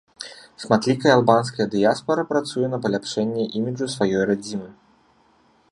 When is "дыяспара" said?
1.75-2.23